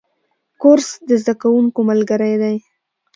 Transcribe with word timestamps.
کورس 0.61 0.89
د 1.07 1.09
زده 1.21 1.33
کوونکو 1.41 1.79
ملګری 1.89 2.33
دی. 2.41 2.55